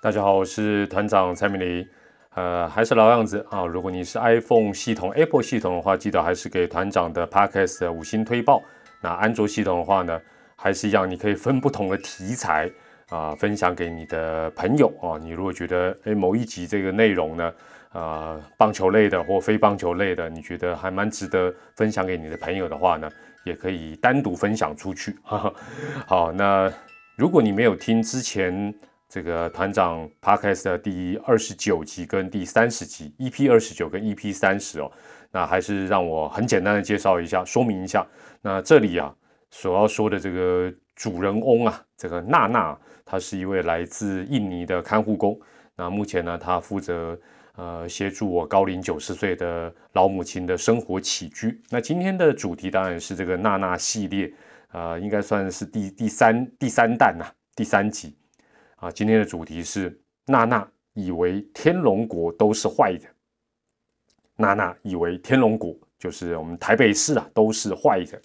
[0.00, 1.84] 大家好，我是团长蔡明黎。
[2.36, 8.62] 呃，还是老样子啊，如果你是 iPhone 系统、Apple 系统的话，记得还是给团长的 Podcast 五星推报。
[9.00, 10.20] 那安卓系统的话呢，
[10.54, 12.70] 还是一样，你可以分不同的题材
[13.08, 15.18] 啊，分享给你的朋友啊。
[15.20, 17.52] 你如果觉得诶某一集这个内容呢，
[17.92, 23.10] 呃，棒球类的或非棒球类的，你觉得还蛮值得分享给你的朋友的话呢，
[23.42, 25.16] 也可以单独分享出去。
[26.06, 26.72] 好，那
[27.16, 28.72] 如果你没有听之前
[29.08, 34.92] 这个团长 podcast 的第二十九集跟第三十集，EP 二十九跟 EP 三十哦，
[35.30, 38.06] 那还是让我很简单的介绍一下，说明一下。
[38.42, 39.14] 那这里啊，
[39.50, 45.40] 所要说的这个主人翁啊，这个娜娜，她是一位来自印尼的看护工。
[45.74, 47.18] 那目前呢，她负责
[47.56, 51.58] 呃协助我高龄九十岁的老母亲的生活起居。
[51.70, 54.30] 那今天的主题当然是这个娜娜系列，
[54.68, 57.24] 啊，应该算是第第三第三弹呐，
[57.56, 58.17] 第三集
[58.78, 58.90] 啊。
[58.90, 63.06] 今天的主题是娜娜以为天龙国都是坏的，
[64.36, 65.76] 娜娜以为天龙国。
[65.98, 68.22] 就是我们台北市啊，都是坏的。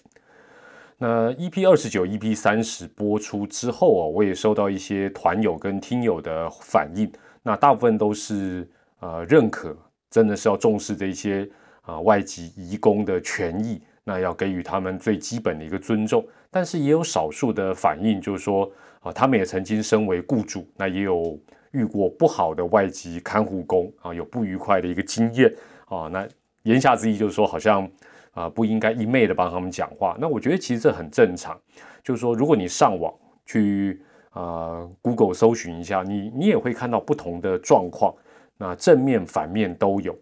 [0.96, 7.12] 那 EP 二十九、EP 三十播出之后啊，我也收到一些团友跟听友的反应。
[7.42, 8.64] 那大部分都是
[9.00, 9.76] 呃认可，
[10.08, 11.50] 真的是要重视这些
[11.82, 16.24] 啊外籍移工的权益，那要给予他们最基本的一个尊重。
[16.50, 21.38] 但是也有少数的反应，就是说啊，他们也曾经身为雇主，那也有
[21.72, 25.52] 遇过不好的外籍看护工啊，有不愉快的一个经验
[25.86, 26.28] 啊，那。
[26.64, 27.86] 言下之意就是说，好像
[28.30, 30.16] 啊不应该一昧的帮他们讲话。
[30.18, 31.60] 那我觉得其实这很正常。
[32.02, 33.12] 就是说，如果你上网
[33.44, 38.14] 去啊 Google 搜寻一下，你你也会看到不同的状况，
[38.56, 40.18] 那正面反面都有。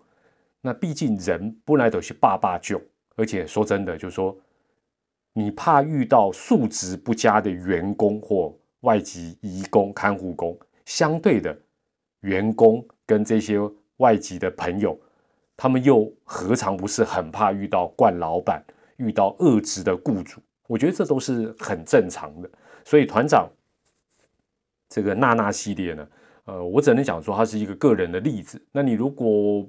[0.60, 2.82] 那毕竟人本来都是爸爸救，
[3.22, 4.36] 而且说真的，就是说
[5.32, 11.56] 你怕遇到素质不佳的员工或外籍移工、看护工，相对的
[12.22, 13.60] 员工跟这些
[13.98, 14.98] 外籍的朋友。
[15.56, 18.60] 他们又何尝不是很怕遇到惯老板、
[18.96, 20.40] 遇到恶职的雇主？
[20.66, 22.50] 我觉得这都是很正常的。
[22.84, 23.48] 所以团长
[24.88, 26.08] 这个娜娜系列呢，
[26.46, 28.60] 呃，我只能讲说它是一个个人的例子。
[28.72, 29.64] 那你如果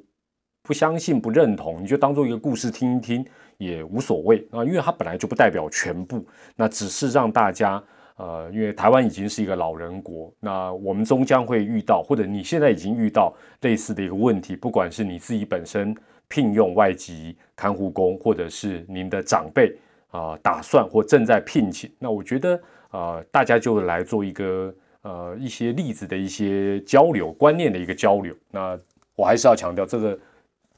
[0.63, 3.25] 不相信、不认同，你就当做一个故事听一听
[3.57, 6.25] 也无所谓啊，因为它本来就不代表全部，
[6.55, 7.83] 那只是让大家。
[8.15, 15.97] 呃，因为台湾已经是一个老人国，那我们终将会遇到，或者你现在已经遇到类似的一个问题，不管是你自己本身
[16.27, 19.75] 聘用外籍看护工，或者是您的长辈
[20.11, 28.33] 啊，打算或正在聘请，那我觉得呃，大家就来做一个呃一些例子的一些交流，观念的一个交流。
[28.51, 28.79] 那
[29.15, 30.17] 我还是要强调，这个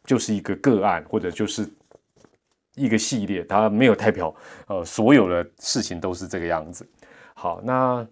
[0.06, 1.68] 就是一个个案，或者就是
[2.76, 4.34] 一个系列，它没有代表
[4.68, 6.88] 呃所有的事情都是这个样子。
[7.34, 8.08] 好，那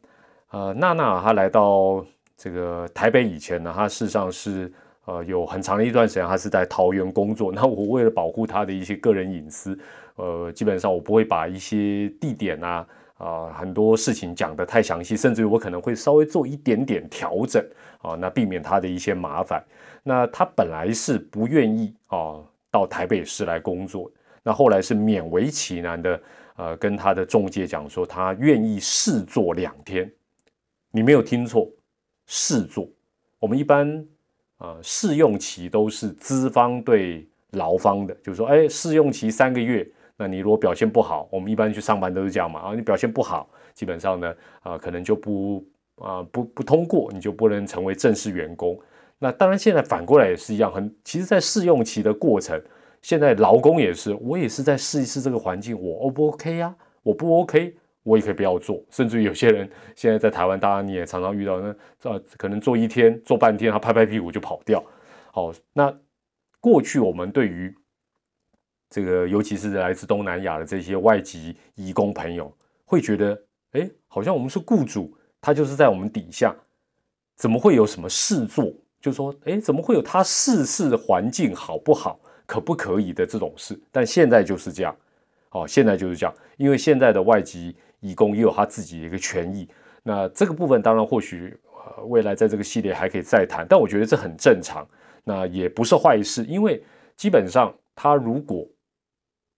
[0.52, 2.06] 呃，娜娜她来到
[2.38, 4.72] 这个台北以前呢，她事实上是
[5.06, 7.52] 呃有很长的一段时间，她是在桃园工作。
[7.52, 9.78] 那我为了保护她的一些个人隐私，
[10.16, 12.86] 呃，基本上我不会把一些地点啊
[13.18, 17.64] 啊很多事情讲得太详细，甚至于我可能会稍微做一点点调整
[18.02, 19.64] 啊，那避免他的一些麻烦。
[20.04, 24.12] 那他本来是不愿意啊到台北市来工作，
[24.44, 26.22] 那后来是勉为其难的。
[26.56, 30.08] 呃，跟他的中介讲说，他愿意试做两天。
[30.92, 31.68] 你没有听错，
[32.28, 32.88] 试做。
[33.40, 34.06] 我们一般
[34.60, 39.84] 啊，试用期都是资方对劳方的，就是说，哎，试用期三个月，
[40.24, 42.62] 那你如果表现不好，我们一般去上班都是这样嘛。
[42.62, 45.62] 啊，你表现不好，基本上呢，啊，可能就不
[45.96, 48.80] 啊不不通过，你就不能成为正式员工。
[49.20, 52.58] 那当然，现在反过来也是一样，很其实，在试用期的过程。
[53.02, 56.74] 现在劳工也是，我也是在试一试这个环境，我 O 不 OK 呀？
[57.02, 58.82] 我不 OK，我也可以不要做。
[58.90, 61.76] 甚至于有些人现在在台湾，当然你也常常遇到，那
[62.10, 64.82] 呃可能做一天、做半天，他拍拍屁股就跑掉。
[65.34, 65.94] 好，那
[66.62, 67.76] 过去我们对于
[68.94, 72.56] 这个，尤其是来自东南亚的这些外籍移工朋友，
[72.86, 73.42] 会觉得，
[73.72, 76.56] 哎，好像我们是雇主，他就是在我们底下，
[77.36, 78.72] 怎么会有什么事做？
[79.02, 82.20] 就说，哎，怎么会有他世事环境好不好？
[82.46, 84.96] 可不可以的这种事，但现在就是这样，
[85.50, 89.68] 哦，现在就是这样，因为现在的外籍义工也有他自己的一个权益，
[90.04, 91.58] 那这个部分当然或许
[92.10, 94.88] 未来在这个系列还可以再谈，但我觉得这很正常，
[95.24, 96.84] 那也不是坏事，因为
[97.16, 98.68] 基本上他如果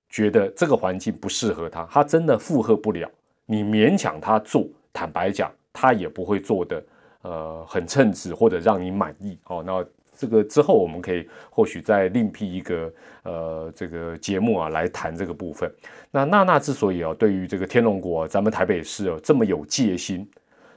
[0.09, 3.09] 觉得这个环境不适合他，他真的负荷不了，
[3.45, 6.83] 你勉强他做，坦白讲，他也不会做的
[7.21, 9.85] 呃很称职或者让你满意哦，那。
[10.17, 12.93] 这个之后，我们可以或许再另辟一个
[13.23, 15.69] 呃这个节目啊来谈这个部分。
[16.09, 20.25] 那娜娜之所以啊对于这个天龙国，咱们台北市哦这么有戒心，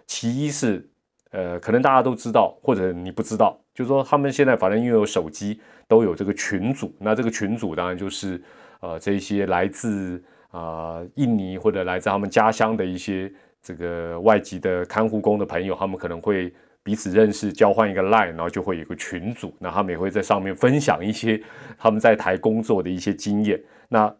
[0.08, 0.84] 其一是
[1.30, 6.92] 呃，可能大家都知道，或者你不知道，就是说他们现在反正因为有手机，都有这个群组。
[6.98, 8.42] 那这个群组当然就是
[8.80, 13.32] 呃这些来自啊印尼或者来自他们家乡的一些
[13.62, 16.52] 这个外籍的看护工的朋友，他们可能会
[16.82, 19.54] 彼此认识，交换一个 line，然后就会有一个群组。
[19.58, 21.40] 那他们也会在上面分享一些
[21.76, 23.60] 他们在台工作的一些经验。
[23.88, 24.14] 那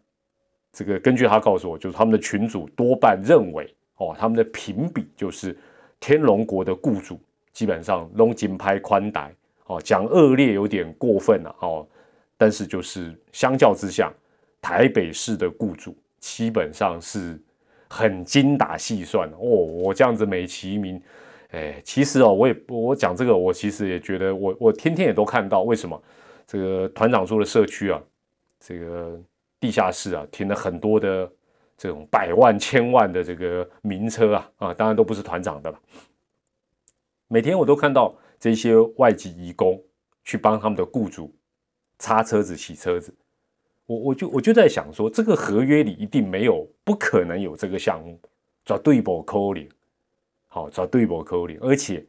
[0.71, 5.57] 这个根据他告诉我，就是他们的群组多半认为哦，他们的评比就是。
[6.01, 7.19] 天龙国的雇主
[7.51, 9.35] 基本上拢金拍宽带
[9.65, 11.85] 哦，讲恶劣有点过分了哦，
[12.37, 14.09] 但是就是相较之下，
[14.61, 17.39] 台北市的雇主基本上是
[17.89, 19.37] 很精打细算哦。
[19.39, 21.01] 我这样子美其名，
[21.51, 26.01] 哎，其实哦，我也我讲这个，我其实也觉得我我天天也都看到，为什么
[26.45, 28.01] 这个团长说的社区啊，
[28.59, 29.19] 这个
[29.59, 31.31] 地下室啊，停了很多的。
[31.81, 35.79] 这种百万、千万的这个名车啊，啊，当然都不是团长的了。
[37.29, 39.81] 每天我都看到这些外籍移工
[40.25, 41.33] 去帮他们的雇主
[41.97, 43.15] 擦车子、洗车子。
[43.89, 48.19] 我我就我就在想说，这个合约里一定没有，不可能有这个项目，
[48.63, 49.67] 找对保扣零，
[50.47, 52.05] 好找对保扣零，而且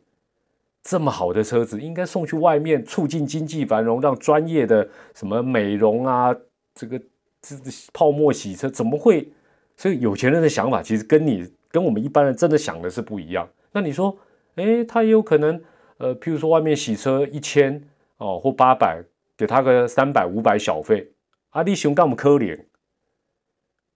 [0.82, 6.36] 这么好的车子应该送去外面，促进经济繁荣，让专业的什么美容啊，
[6.74, 7.00] 这个
[7.40, 7.62] 这个
[7.94, 9.32] 泡沫洗车怎么会？
[9.74, 13.48] 所以有钱人的想法其实跟你跟我们一般人真的想的是不一样。
[13.72, 14.14] 那你说，
[14.56, 15.58] 哎，他也有可能，
[15.96, 17.82] 呃，譬如说外面洗车一千
[18.18, 19.02] 哦或八百，
[19.34, 21.10] 给他个三百五百小费，
[21.50, 22.66] 阿弟熊干么可怜？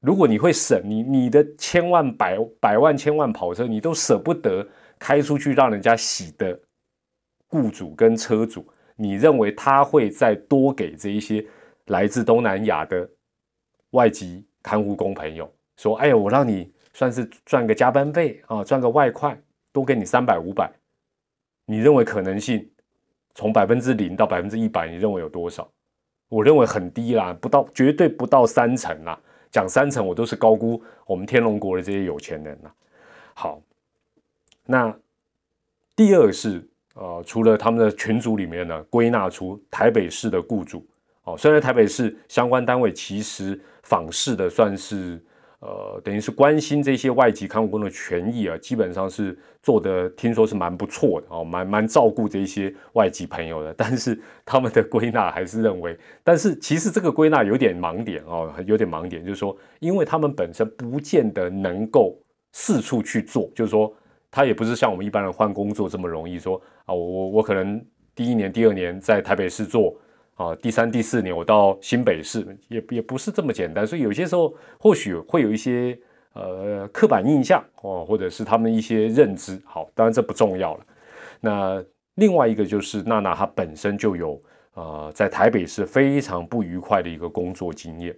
[0.00, 4.66] 如果你会省，你你的千万百百万千万跑车，你都舍不得
[4.98, 6.60] 开出去让人家洗的
[7.46, 8.66] 雇主跟车主，
[8.96, 11.46] 你认为他会再多给这一些
[11.86, 13.08] 来自东南亚的
[13.90, 15.50] 外籍看护工朋友？
[15.76, 19.40] 说，哎呀，我让你算是赚个加班费啊，赚个外快，
[19.72, 20.70] 多给你三百五百，
[21.66, 22.68] 你认为可能性
[23.34, 25.70] 从百分之零到百分之一百，你认为有多少？
[26.28, 29.18] 我认为很低啦，不到，绝对不到三成啦。
[29.50, 32.74] 讲三成，我都是高估我们天龙国的这些有钱人啦。
[33.34, 33.60] 好，
[34.64, 34.94] 那
[35.94, 40.86] 第二是，呃，除了他们的群组里面呢，归纳出台北市的雇主，
[41.24, 45.22] 哦，虽然台北市相关单位其实访视的算是。
[45.64, 53.72] 呃，等于是关心这些外籍看护工的权益啊，基本上是做的，听说是蛮不错的哦，蛮蛮照顾这些外籍朋友的。
[53.78, 62.14] 但是他们的归纳还是认为，但是其实这个归纳有点盲点哦，有点盲点，就是说，因为他们本身不见得能够
[62.52, 63.90] 四处去做，就是说，
[64.30, 67.82] 他也不是像我们一般人换工作这么容易，说啊，我我我可能
[68.14, 69.96] 第一年、第二年在台北市做。
[70.34, 75.96] 啊，第三、第四年我到新北市，也也不是这么简单，所以有些时候或许会有一些
[76.32, 79.62] 呃刻板印象哦，或者是他们一些认知。
[79.64, 80.86] 好，当然这不重要了。
[81.40, 81.84] 那
[82.16, 84.42] 另外一个就是娜娜她本身就有
[84.74, 88.16] 呃在台北市非常不愉快的一个工作经验，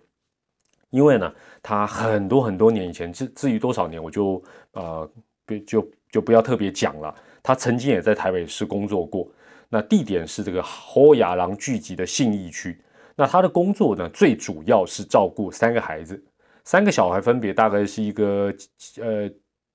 [0.89, 1.31] 因为呢，
[1.63, 4.43] 她很多很多年以前，至至于多少年，我就
[4.73, 5.11] 呃
[5.67, 7.15] 就就不要特别讲了。
[7.43, 9.29] 她曾经也在台北市工作过。
[9.69, 12.81] 那地点是这个侯亚郎聚集的信义区。
[13.17, 16.23] 那他的工作呢，最主要是照顾三个孩子，
[16.65, 18.53] 三个小孩分别大概是一个
[19.01, 19.31] 呃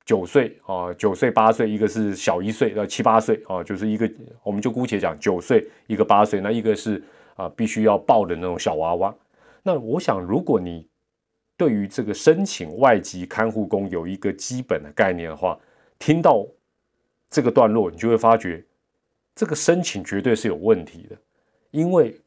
[0.06, 4.10] 九岁啊，九岁八岁，一个是小一岁到七八岁啊，就是一个
[4.44, 7.04] 我们就姑且讲九岁，一个八岁，那一个是
[7.36, 9.16] 啊必须要抱的那种小娃娃。
[9.64, 10.88] 那我想，如果你
[11.58, 15.60] 对于这个申请外籍看护工有一个基本的概念的话，
[15.98, 16.46] 听到
[17.30, 18.64] 这个段落，你就会发觉。
[19.34, 21.18] 这个申请绝对是有问题的，
[21.72, 22.20] 因为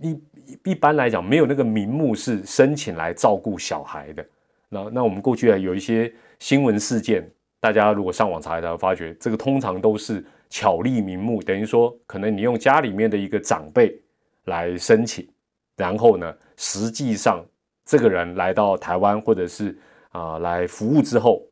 [0.00, 0.22] 一
[0.64, 4.26] 一般来讲没有那个名目是申请来照顾小孩的。
[4.68, 14.00] 那那我们过去啊有一些新闻事件，大家如果上网查一查，发觉这个通常都是巧立名目，等于说可能你用家里面的一个长辈
[14.44, 15.28] 来申请，
[15.76, 17.44] 然后呢，实际上
[17.84, 19.78] 这个人来到台湾或者是
[20.10, 21.46] 啊来服务之后。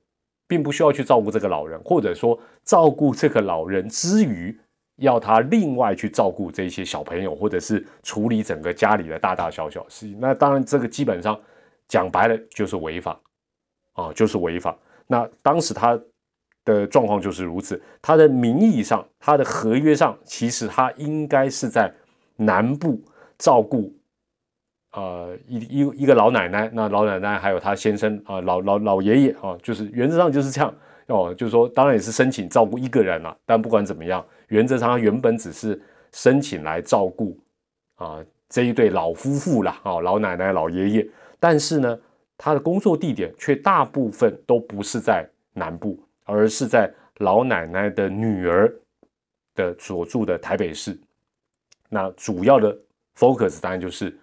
[0.49, 4.59] 并不需要去照顾这个老人，或者说照顾这个老人之余，
[4.97, 10.19] 要他另外去照顾这些小朋友，或者是处理整个家里的大大小小事情。
[10.19, 11.39] 那当然，这个基本上
[11.87, 13.21] 讲白了就是违法
[13.93, 14.77] 啊，就是违法。
[15.07, 16.01] 那当时他
[16.65, 21.93] 的状况就是如此，他的名义上，他的合约上，其实他应该是在
[22.37, 23.01] 南部
[23.37, 23.95] 照顾。
[24.99, 30.75] 呃，一一一个老奶奶，那老奶奶还有她先生啊，老老老爷爷啊，就是原则上就是这样
[31.07, 37.39] 哦，就是说，当然也是申请照顾一个人了，但不管怎么样，原则上原本只是申请来照顾
[37.95, 42.01] 啊这一对老夫妇啦，啊，老奶奶老爷爷，但是呢，
[42.37, 48.75] 他的工作地点却大部分都不是在南部，而是在老奶奶的女儿
[49.55, 50.99] 的所住的台北市。
[51.89, 52.77] 那主要的
[53.17, 54.17] focus 当然就是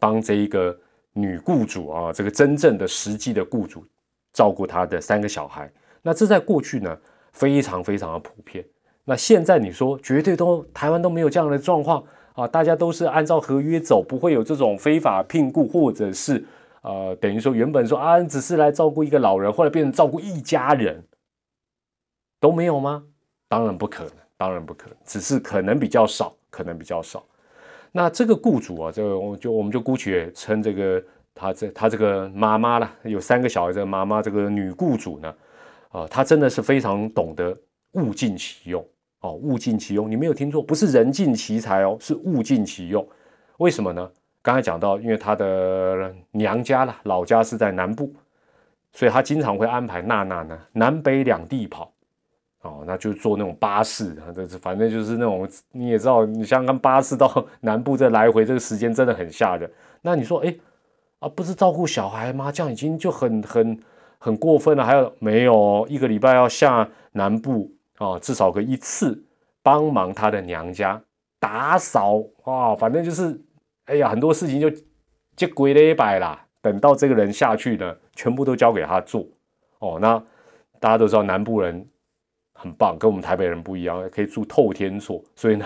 [0.00, 0.76] 帮这一个
[1.12, 3.84] 女雇主啊，这个真正的实际的雇主
[4.32, 5.70] 照顾她的三个小孩。
[6.02, 6.98] 那这在过去呢，
[7.32, 8.64] 非常非常的普遍。
[9.04, 12.02] 那现在你说绝对都台湾都没有这样的状况
[12.32, 16.44] 啊，大家都是按照合约走，不会有这种非法聘雇，或者是
[16.80, 21.04] 呃，等于说原本说啊，只是来照顾一个老人，后来变成照顾一家人，
[22.40, 23.04] 都没有吗？
[23.48, 26.34] 当然不可能，当然不可能，只是可能比较少。
[26.52, 27.24] 可能比较少，
[27.92, 31.02] 那这个雇主啊，这个我就我们就姑且称这个
[31.34, 35.34] 他这他这个妈妈了，有三个小孩，这个妈妈这个女雇主呢，
[35.88, 37.56] 啊，她真的是非常懂得
[37.92, 38.86] 物尽其用
[39.20, 43.06] 哦，物尽其用，你没有听错，不是人尽其才哦，是物尽其用。
[43.58, 44.10] 为什么呢？
[44.40, 48.14] 刚才讲到，因为她的娘家了，老家是在南部，
[48.92, 51.92] 所以她经常会安排娜娜呢南北两地跑。
[52.62, 59.70] 哦，那就坐那种巴士啊，这是反正就是那种你也知道，你想想巴士到 南部这来回这个时间真的很吓人。
[60.02, 60.54] 那你说，哎，
[61.20, 62.52] 啊，不是照顾小孩吗？
[62.52, 63.80] 这样已经就很很
[64.18, 64.84] 很过分了。
[64.84, 68.18] 还有没有一个礼拜要下南部啊？
[68.18, 69.24] 至少个一次
[69.62, 71.02] 帮忙他的娘家
[71.38, 73.40] 打扫啊，反正就是，
[73.86, 74.70] 哎呀，很多事情就
[75.34, 76.38] 接鬼了一百啦。
[76.60, 79.26] 等到这个人下去呢，全部都交给他做。
[79.78, 80.22] 哦，那
[80.78, 81.86] 大家都知道南部人。
[82.62, 85.24] 很棒，跟我们台北人不一样，可以住透天厝。
[85.34, 85.64] 所以呢，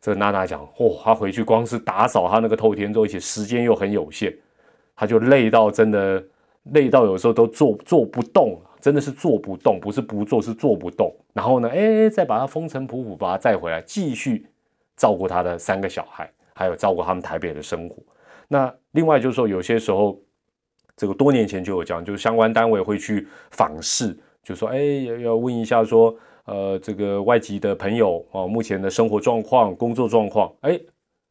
[0.00, 4.34] 这个娜娜讲，哦，她回去光是打扫她那个透天厝，而且时间又很有限，
[4.96, 6.24] 她就累到真的
[6.72, 11.14] 累到有时候都坐坐不动，真的是坐不动，不是不做，是坐不动。
[11.34, 14.46] 然后呢，哎，再把她风尘仆仆把她载回来，继续
[14.96, 18.02] 照顾她的三个小孩，还有照顾他们台北的生活。
[18.48, 20.18] 那另外就是说，有些时候
[20.96, 24.16] 这个多年前就有讲，就是相关单位会去访视。
[24.42, 30.78] 就说，哎，要要问一下，说，呃，这个外籍的朋友啊，目前的生活状况、工作状况，哎，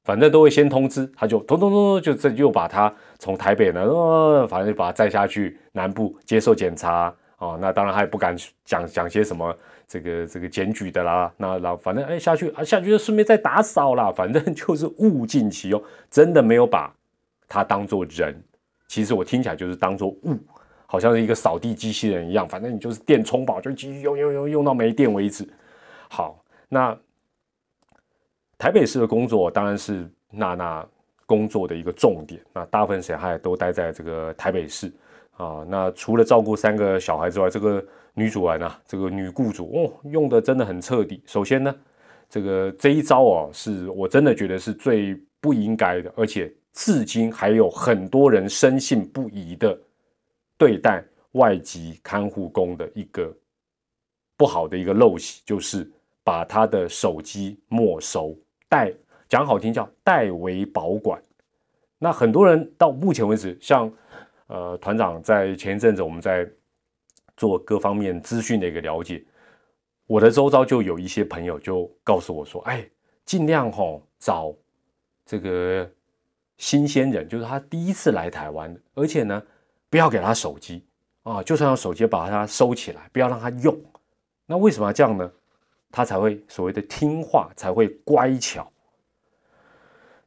[0.05, 7.57] 反正都会先通知，他就通通通通就这又把他从台北呢，反正就把他载下去南部接受检查啊。
[7.59, 9.53] 那当然他也不敢讲讲些什么
[9.85, 11.31] 这个这个检举的啦。
[11.35, 16.95] 那然后反正哎下去啊下去就顺便再打扫啦，反正就是物尽其用，真的没有把
[17.47, 18.41] 他当做人。
[18.87, 20.37] 其实我听起来就是当做物。
[20.91, 25.47] 好像是一个扫地机器人一样，反正你就是电充饱就继续用用用用到没电为止。
[26.09, 26.93] 好，那
[28.57, 30.85] 台北市的工作当然是娜娜
[31.25, 32.41] 工作的一个重点。
[32.51, 34.91] 那大部分时间都待在这个台北市
[35.37, 35.65] 啊。
[35.65, 37.81] 那除了照顾三个小孩之外，这个
[38.13, 41.23] 女主人啊，这个女雇主哦，用的真的很彻底。
[41.25, 41.73] 首先呢，
[42.27, 49.79] 这个这一招哦，是我真的觉得是最不应该的，而且至今还有很多人深信不疑的。
[50.61, 53.35] 对待外籍看护工的一个
[54.37, 55.91] 不好的一个陋习，就是
[56.23, 58.37] 把他的手机没收，
[58.69, 58.93] 代
[59.27, 61.19] 讲好听叫代为保管。
[61.97, 63.91] 那很多人到目前为止，像
[64.45, 66.47] 呃团长在前一阵子我们在
[67.35, 69.25] 做各方面资讯的一个了解，
[70.05, 72.87] 我的周遭就有一些朋友就告诉我说：“哎，
[73.25, 74.53] 尽量吼找
[75.25, 75.89] 这个
[76.57, 79.41] 新鲜人，就是他第一次来台湾，而且呢。”
[79.91, 80.83] 不要给他手机
[81.23, 81.43] 啊！
[81.43, 83.77] 就算用手机，把它收起来，不要让他用。
[84.45, 85.29] 那为什么要这样呢？
[85.91, 88.71] 他才会所谓的听话，才会乖巧。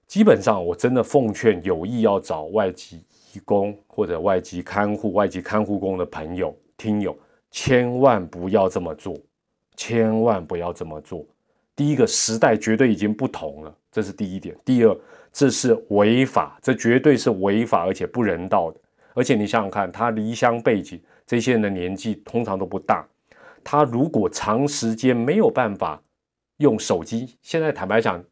[0.07, 3.03] 基本上，我真的奉劝有意要找外籍
[3.33, 7.17] 义工或者外籍看护、外籍看护工的朋友、听友，
[7.51, 9.17] 千万不要这么做，
[9.77, 11.25] 千万不要这么做。
[11.75, 14.55] 第一个，时代绝对已经不同了，这是第一点。
[14.63, 14.95] 第二，
[15.33, 18.79] 这是违法，这绝对是违法而且不人道的。
[19.15, 23.07] 而且你想想看，他离乡背景，这些人的年纪通常都不大。
[23.63, 26.03] 他如果长时间没有办法
[26.57, 28.23] 用手机，现在坦白讲，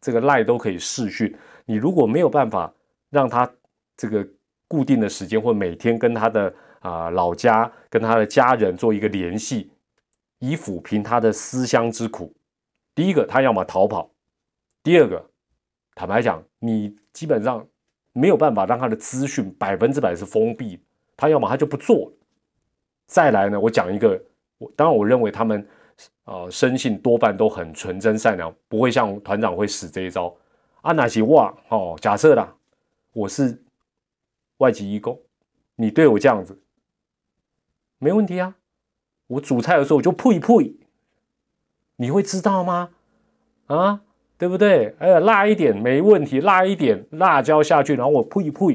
[0.00, 1.34] 这个赖都可以视讯。
[1.64, 2.74] 你如果没有办法
[3.10, 3.50] 让他
[3.96, 4.26] 这个
[4.66, 9.70] 固定的时间或每天跟他的啊老家跟他的家人做一个联系，
[10.40, 12.34] 以抚平他的思乡之苦，
[12.94, 14.10] 第一个他要么逃跑，
[14.82, 15.30] 第二个
[15.94, 17.64] 坦白讲，你基本上。
[18.18, 20.82] 没有办法让他的资讯百分之百是封闭，
[21.16, 22.12] 他要么他就不做。
[23.06, 24.20] 再来呢，我讲一个，
[24.58, 25.64] 我当然我认为他们
[26.24, 30.34] 呃生性多半都很纯真善良，不会像团长会使这一招。
[30.82, 32.56] 阿纳西哇哦，假设啦，
[33.12, 33.62] 我是
[34.56, 35.16] 外籍义工，
[35.76, 36.60] 你对我这样子
[37.98, 38.56] 没问题啊，
[39.28, 40.76] 我煮菜的时候我就呸呸，
[41.96, 42.90] 你会知道吗？
[43.66, 44.02] 啊？
[44.38, 44.94] 对不对？
[45.00, 48.70] 哎，辣一点没问题，辣一点辣椒下去，然后我扑一扑，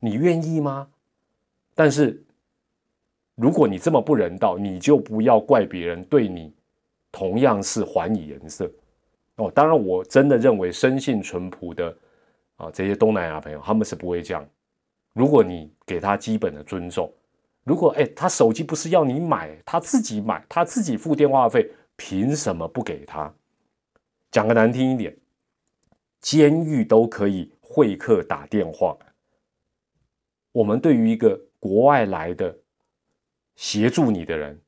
[0.00, 0.88] 你愿意吗？
[1.74, 2.24] 但是
[3.34, 6.50] 如果你这么不人道，你就不要怪别人对你
[7.12, 8.70] 同样是还以颜色。
[9.36, 11.94] 哦，当然，我真的认为生性淳朴的
[12.56, 14.42] 啊这些东南亚朋友，他们是不会这样。
[15.12, 17.12] 如果你给他基本的尊重，
[17.64, 23.30] 如果哎他手机不是要你买，他自己买，他自己付电话费，凭什么不给他？
[24.30, 25.16] 讲个难听一点，
[26.20, 28.96] 监狱都可以会客打电话。
[30.52, 32.58] 我们对于一个国外来的
[33.54, 34.60] 协助你的人，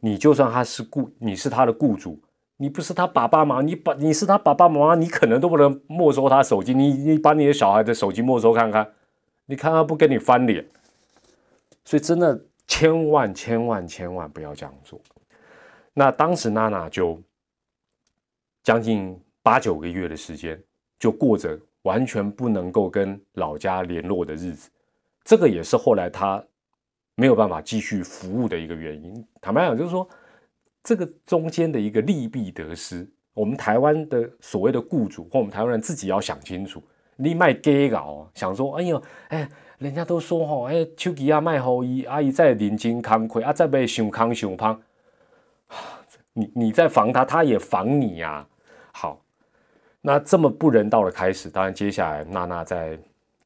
[0.00, 2.22] 你就算他是雇，你是他的雇主，
[2.56, 6.74] 你不是他爸爸妈，你把你是他爸爸妈妈，你可能都不能没收他手机。
[6.74, 8.92] 你你把你的小孩的手机没收看看。
[9.46, 10.66] 你看他不跟你翻脸，
[11.84, 15.00] 所以真的千万千万千万不要这样做。
[15.94, 17.18] 那当时娜娜就
[18.68, 20.62] 将近八九个月的时间，
[20.98, 24.68] 就过着完全不能够跟老家联络的日子。
[25.24, 26.44] 这个也是后来他
[27.14, 29.26] 没有办法继续服务的一个原因。
[29.40, 30.06] 坦白讲，就是说
[30.82, 36.82] 这个中间的一个利弊得失，我们台湾的所谓的雇主或我们台湾人自己要想清楚。
[37.16, 39.48] 你卖假搞，想说，哎呦，哎，
[39.78, 44.78] 人家都说吼，哎，手机啊卖好伊，阿姨在认真康亏，啊，再被想康想 胖，
[46.34, 48.46] 你你在防他，他也防你呀。
[49.00, 49.22] 好，
[50.00, 52.98] 那这么不人道的开始，当然接下来娜娜在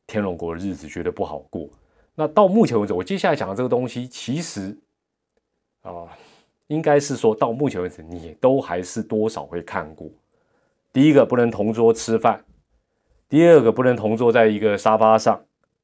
[0.07, 1.69] 天龙国的日子觉得不好过。
[2.15, 4.75] 那到目前为止，我接下来讲的这个东西，其实
[5.83, 6.09] 啊，
[6.69, 10.09] 应该是说到目前为止，你都还是多少会看过。
[10.91, 12.43] 第一个，不能同桌吃饭。
[13.29, 15.39] 第二个不能同坐在一个沙发上，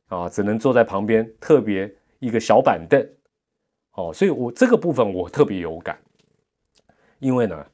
[0.06, 3.06] 啊，只能坐在旁边，特别一个小板凳，
[3.92, 5.98] 哦，所以我这个部分我特别有感，
[7.18, 7.66] 因为呢，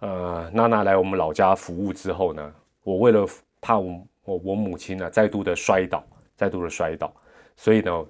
[0.00, 3.26] 呃，娜娜来我们老家服务之后呢，我为了
[3.60, 6.04] 怕我我我母亲呢再度的摔倒，
[6.34, 7.14] 再度的摔倒，
[7.56, 8.06] 所以呢，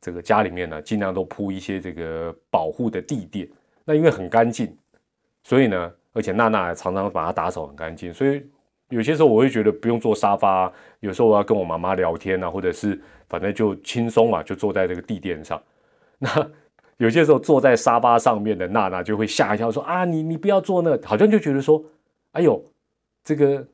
[0.00, 3.48] 这个家里面呢尽量都铺一些这个保护的地垫，
[3.84, 4.76] 那因为很干净，
[5.42, 8.44] 所以呢，而且娜娜常常把它打扫很干净，所以。
[8.90, 15.60] 有些时候我会觉得不用坐沙发，有时候我要跟我妈妈聊天啊，或者是反正就轻松嘛，就坐在这个地垫上。
[16.20, 16.50] 那
[16.98, 21.82] 有些时候坐在沙发上面的娜娜就会吓一跳，说啊，你你不要坐那，好像就觉得说，
[22.32, 22.62] 哎呦，
[23.22, 23.66] 这个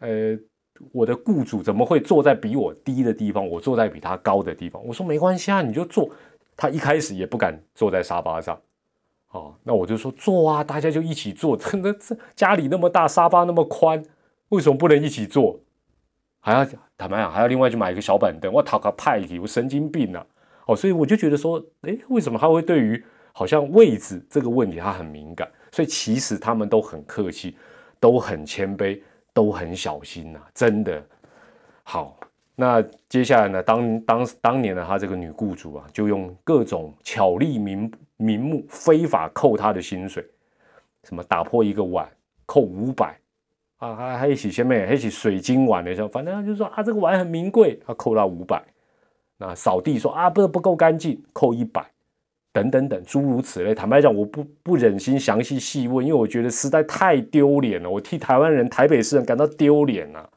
[0.00, 0.38] 呃，
[0.92, 4.84] 我的雇主怎么会坐在比我低的地方，我坐在比他高的地方？
[4.86, 6.10] 我说没关系啊，你就坐。
[6.56, 8.60] 他一开始也不敢坐在沙发上。
[9.30, 11.56] 哦，那我就说坐啊，大家就一起坐。
[11.56, 14.02] 真的，这家里那么大，沙发那么宽，
[14.48, 15.60] 为什么不能一起坐？
[16.40, 16.64] 还要
[16.96, 18.52] 坦白讲，还要另外去买一个小板凳。
[18.52, 20.26] 我讨个派体，我神经病啊！
[20.68, 23.02] 哦，所以我就觉得说，哎，为什么他会对于
[23.32, 25.50] 好像位置这个问题他很敏感？
[25.72, 27.56] 所以其实他们都很客气，
[27.98, 29.00] 都很谦卑，
[29.32, 30.38] 都很小心呐。
[30.54, 31.02] 真的
[31.82, 32.18] 好。
[32.54, 33.62] 那接下来呢？
[33.62, 40.26] 当当当年的他这个女雇主啊，就用各种巧立名名目，非法扣他的薪水，
[41.04, 42.06] 什么打破一个碗
[42.44, 43.16] 扣五百
[43.78, 48.62] 啊，还还一起前面还一起水晶碗的时候，反正就说啊这个碗很名贵，他扣到五百。
[49.38, 51.88] 那扫地说啊不不够干净，扣一百，
[52.52, 53.74] 等等等诸如此类。
[53.74, 60.28] 坦白讲，我不不忍心详细细问，因为我觉得实在太丢脸了，我替台湾人、台北市人感到丢脸啊。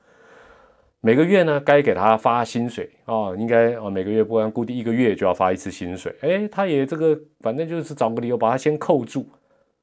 [1.04, 6.16] 每个月呢，该给他发薪水啊，应该啊，每个月不然固定一个月就要发一次薪水。
[6.22, 9.28] 哎，他也这个，反正就是找个理由把他先扣住。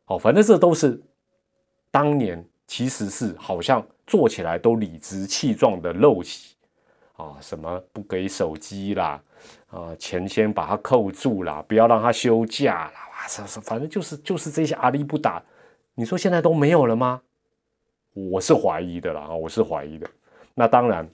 [0.06, 1.02] 哦，反正这都是
[1.90, 6.54] 当年其实是好像做起来都理直气壮的陋习
[7.18, 9.20] 啊，什么不给手机啦，
[9.66, 15.42] 啊，钱先把他扣住啦，不要让他休假啦，哇，这是反正就是就是这些阿力不打。
[15.94, 17.20] 你说现在都没有了吗？
[18.14, 20.08] 我是怀疑的啦，我是怀疑的。
[20.54, 21.08] 那当然，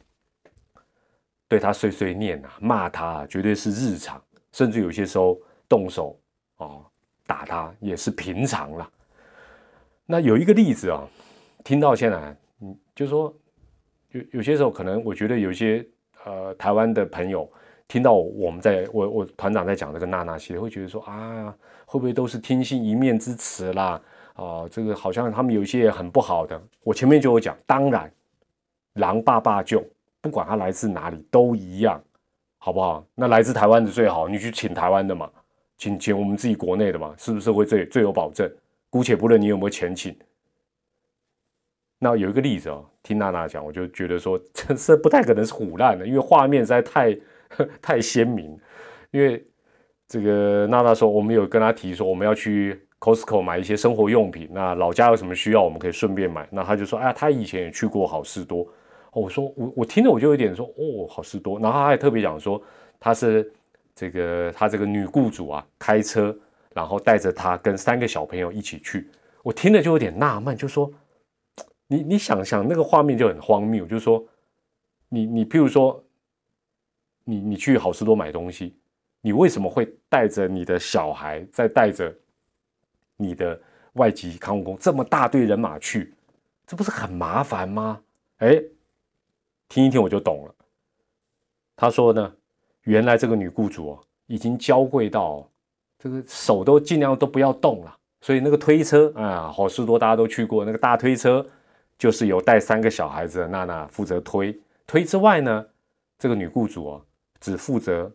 [1.49, 6.21] 对他碎碎念啊，骂他，绝对是日常，甚至有些时候动手
[6.57, 6.85] 啊，
[7.27, 8.91] 打他也是平常了。
[10.05, 11.03] 那有一个例子啊，
[11.65, 13.35] 听到现在，嗯，就说
[14.11, 15.87] 有有些时候可能，我觉得有些
[16.25, 17.51] 呃台湾的朋友
[17.89, 21.55] 听到我们在我我团长在讲这个娜娜系列，会觉得说啊，
[21.87, 24.01] 会不会都是听信一面之词啦？
[24.35, 26.61] 啊，这个好像他们有一些很不好的。
[26.83, 28.11] 我前面就有讲，当然。
[28.95, 29.85] 狼爸爸救，
[30.21, 32.01] 不管他来自哪里都一样，
[32.59, 33.05] 好不好？
[33.13, 35.29] 那来自台湾的最好，你去请台湾的嘛，
[35.77, 38.49] 请请我们自己国内的嘛，是不是会最最有保证？
[38.89, 40.17] 姑且不论你有没有钱请。
[42.05, 47.19] 那有一个例子哦，听娜娜讲，我就觉得说， 这是不太可能是虎烂的，因为画面实在太
[47.81, 48.55] 太鲜明。
[49.11, 49.43] 因为
[50.07, 56.47] 这个娜娜说，我们有跟她提说，我们要去 Costco 买一些生活用品，那老家有什么需要，我们可以顺便买。
[56.51, 58.69] 那他就说，哎呀，他以前也去过好事多。
[59.13, 62.61] 我说我我听着我就有点说哦好事多，然后他还特别讲说
[63.01, 63.51] 他是
[63.95, 66.37] 这个他这个女雇主啊开车，
[66.75, 69.09] 然后带着他跟三个小朋友一起去。
[69.43, 70.91] 我听了就有点纳闷，就说
[71.95, 74.25] 你你想想那个画面就很荒谬，就是说
[75.09, 76.03] 你你譬如说
[77.23, 78.77] 你你去好事多买东西，
[79.21, 82.13] 你为什么会带着你的小孩，再带着
[83.17, 83.61] 你的
[83.93, 86.13] 外籍看护工这么大队人马去？
[86.67, 88.01] 这不是很麻烦吗？
[88.39, 88.61] 哎，
[89.69, 90.55] 听一听我就懂了。
[91.77, 92.35] 他说呢，
[92.83, 95.49] 原来这个女雇主哦，已经娇贵到
[95.99, 97.97] 这个手都尽量都不要动了。
[98.21, 101.47] 所以那个推车啊，好事多大家都去过，那个大推车
[101.99, 104.59] 就是由带三个小孩子的娜娜负责推。
[104.87, 105.67] 推之外呢，
[106.19, 107.03] 这个女雇主哦，
[107.41, 108.11] 只负责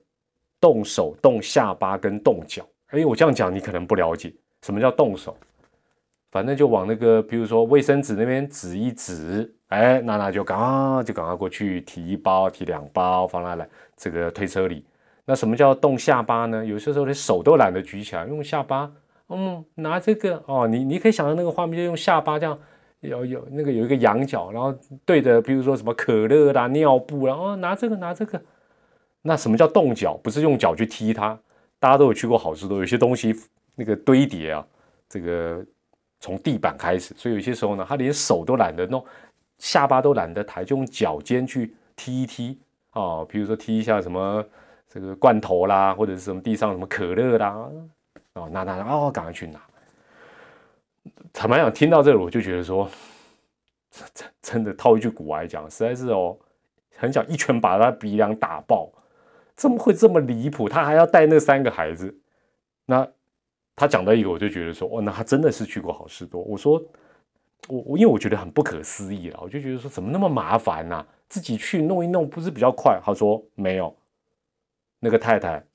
[0.59, 2.65] 动手、动下巴跟动脚。
[2.87, 5.35] 哎，我这样讲你可能不了解，什么叫动手？
[6.31, 14.85] 反正就往那个，比如说卫生纸那边指一指，哎，娜娜就赶啊就赶快过去提一包、提两包放在来这个推车里。
[15.25, 16.63] 那什么叫动下巴呢？
[16.63, 18.91] 有些时候连手都懒得举起来，用下巴，
[19.29, 22.59] 嗯，拿这个哦，你你可以想象那个画面，就用下巴这样，
[23.01, 24.73] 有有那个有一个羊角，然后
[25.05, 28.41] 对着，比如说什么可乐啦、尿布，然后拿这个拿这个。
[29.21, 30.17] 那什么叫动脚？
[30.23, 31.39] 不是用脚去踢它。
[31.79, 33.35] 大家都有去过好事多，有些东西
[33.75, 34.65] 那个堆叠啊，
[35.07, 35.65] 这个。
[36.21, 39.01] 从地板开始，所以有些时候呢，他连手都懒得弄，
[39.57, 42.59] 下巴都懒得抬，就用脚尖去踢一踢
[42.89, 44.43] 啊，比如说踢一下什么
[44.89, 47.69] 这个罐头啦，或者是什么地上什么可乐啦，
[48.33, 49.61] 哦，拿拿拿，哦，赶快去拿。
[51.31, 52.89] 坦白讲，听到这里我就觉得说，
[54.13, 56.37] 真真的套一句古话来讲，实在是哦，
[56.97, 58.91] 很想一拳把他鼻梁打爆，
[59.55, 60.67] 怎么会这么离谱？
[60.69, 62.17] 他还要带那三个孩子，
[62.85, 63.07] 那。
[63.81, 66.41] 他讲到一个，我就觉得说，哦，那他真的是去过好事多。
[66.41, 66.83] 我说，
[67.69, 71.07] 我我因为我觉得很不可思议了，我就觉得说，怎么那么麻烦呢？
[71.29, 72.99] 自己去弄一弄不是比较快？
[73.01, 73.95] 他说没有，
[74.99, 75.65] 那个太太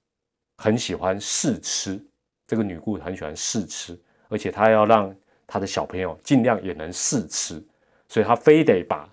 [0.58, 1.98] 很喜欢试吃，
[2.46, 7.62] 这个女顾很喜欢试吃，而且她要让他的小朋友尽量也能试吃，
[8.08, 9.08] 所以他非得把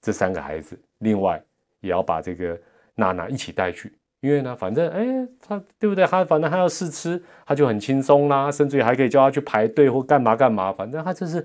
[0.00, 1.42] 这三个孩子，另外
[1.80, 2.58] 也要把这个
[2.94, 3.92] 娜娜一起带去。
[4.20, 6.06] 因为呢，反正哎，他对不对？
[6.06, 10.72] 他反正他要试吃，他就很轻松啦，甚至于还可以叫他去排队或干嘛干嘛。
[10.72, 11.44] 反正他就是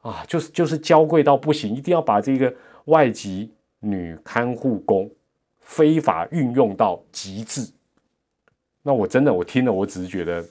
[0.00, 2.52] 啊，就是就是娇贵到不行，一定要把这个
[2.86, 5.08] 外籍女看护工
[5.60, 7.70] 非法运用到极致。
[8.82, 10.44] 那我真的我听了，我只是觉得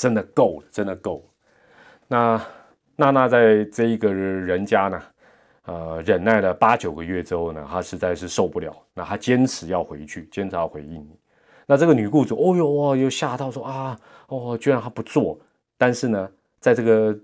[0.00, 1.22] 真的够了，真的够了。
[2.08, 2.42] 那
[2.96, 5.02] 娜娜在这一个人家呢？
[5.66, 11.10] 呃，忍耐了八九个月之后呢，她实在是受不了，那她坚持要回去，坚持要回印尼。
[11.66, 15.38] 那这个女雇主，哦呦哇，又吓到说啊，哦，居然她不做。
[15.76, 17.14] 但是呢，在这个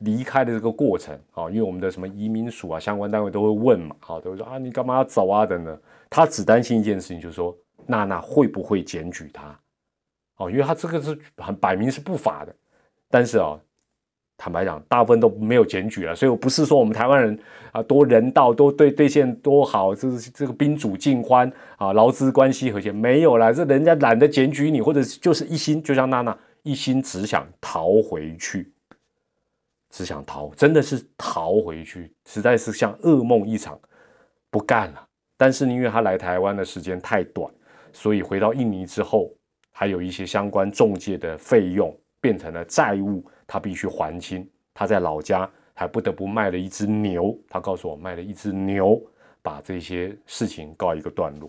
[0.00, 5.80] 离开的这个过程啊，因为我们的什么移民署啊，相关单位都会问嘛，好，都会说啊，你干嘛要走啊等等。
[6.10, 9.58] 她只担心一件事情，就是说娜娜会不会检举她？
[10.38, 12.52] 哦，因为他这个是很摆明是不法的。
[13.10, 13.60] 但是啊。
[14.40, 17.36] 坦白讲，大部分都没有检举了，所以我不是说我们台湾人
[17.72, 28.72] 啊多人道，多对对线多好，就是这个宾主尽欢啊，劳资关系和谐没有了，这人家懒得检举你，或者就是一心就像娜娜一心只想逃回去，
[29.90, 33.76] 只想逃，真的是逃回去，实在是像噩梦一场，
[34.50, 35.04] 不干了。
[35.36, 37.52] 但是因为他来台湾的时间太短，
[37.92, 39.32] 所以回到印尼之后，
[39.78, 43.24] 还有一些相关中介的费用变成了债务。
[43.46, 47.38] 他必须还清，他在老家还不得不卖了一只牛。
[47.48, 49.00] 他告诉我卖了一只牛，
[49.40, 51.48] 把这些事情告一个段落。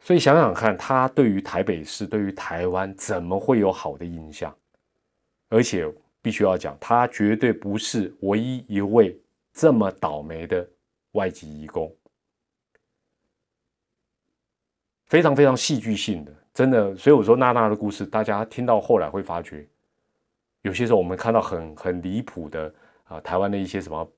[0.00, 4.54] 所以想想看，他对于台北市、对于台湾怎么会有好的印象？
[5.48, 9.18] 而且必须要讲，他绝对不是唯一一位
[9.54, 10.68] 这么倒霉的
[11.12, 11.90] 外籍移工，
[15.06, 16.96] 非常非常戏剧性的，真的。
[16.96, 19.68] 所以我说娜娜的故事，大家听到后来会发觉。
[20.62, 24.10] 有些时候我们看到很很离谱的啊，台湾的一些什么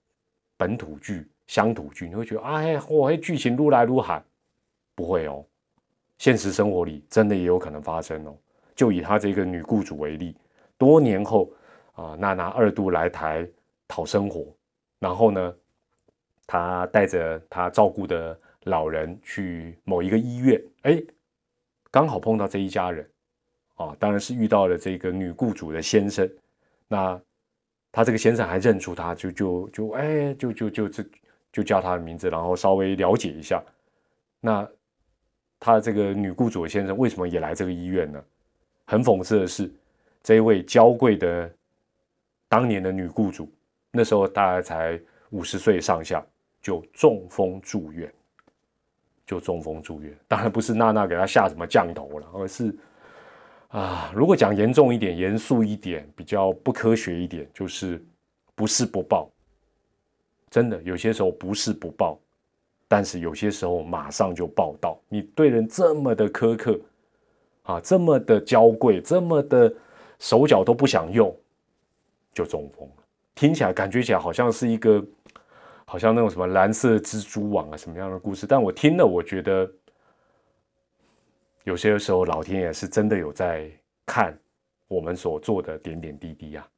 [0.57, 4.23] 本土剧、乡土剧，你会觉得哎，我剧情如来如海，
[4.95, 5.45] 不会哦。
[6.17, 8.37] 现实生活里真的也有可能发生哦。
[8.77, 10.37] 就以她这个女雇主为例，
[10.79, 11.51] 多年后
[11.95, 13.45] 啊，娜娜二度来台
[13.89, 14.47] 讨生活，
[15.01, 15.55] 然后呢，
[16.47, 21.03] 她带着她照顾的老人去某一个医院，哎，
[21.91, 23.09] 刚好碰到这一家人。
[23.75, 26.29] 啊，当然是遇到了这个女雇主的先生，
[26.89, 27.23] 那
[27.93, 31.05] 他这个先生还认出他，就就就哎，就就就就
[31.53, 33.63] 就叫他的名字，然后稍微了解一下。
[34.41, 34.69] 那
[35.61, 38.21] 他这个女雇主的先生为什么也来这个医院呢？
[38.85, 39.73] 很讽刺的是，
[40.25, 41.49] 这一位娇贵的
[42.49, 43.49] 当年的女雇主，
[43.93, 46.21] 那时候大概才五十岁上下，
[46.61, 48.13] 就中风住院。
[49.29, 50.11] 就中风住院。
[50.27, 52.75] 当然不是娜娜给他下什么降头了，而是
[53.69, 58.03] 啊，如果讲严重一点、严肃一点、比较不科学一点，就是
[58.55, 59.31] 不是不报。
[60.49, 62.19] 真的有些时候不是不报，
[62.89, 64.99] 但是有些时候马上就报到。
[65.11, 66.81] 你对人这么的苛刻
[67.65, 69.71] 啊，这么的娇贵，这么的
[70.19, 71.37] 手脚都不想用，
[72.33, 73.05] 就中风了。
[73.35, 75.05] 听起来感觉起来好像是一个，
[75.91, 78.47] 好像那种什么蓝色蜘蛛网啊什么样的故事。
[78.47, 79.69] 但我听了，我觉得
[81.65, 83.71] 有些时候老天爷是真的有在
[84.05, 84.39] 看
[84.87, 86.69] 我们所做的点点滴滴啊。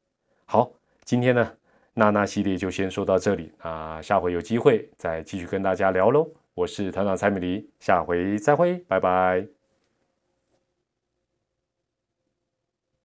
[0.46, 0.70] 好，
[1.04, 1.52] 今天呢。
[1.92, 6.26] 娜娜系列就先说到这里啊，下回有机会再继续跟大家聊喽。
[6.54, 9.59] 我是团长蔡美黎，下回再会，拜拜。